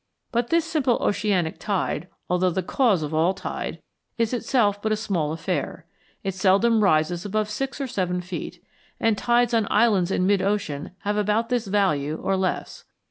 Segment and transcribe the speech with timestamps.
[0.31, 3.83] But this simple oceanic tide, although the cause of all tide,
[4.17, 5.85] is itself but a small affair.
[6.23, 8.65] It seldom rises above six or seven feet,
[8.99, 12.83] and tides on islands in mid ocean have about this value or less.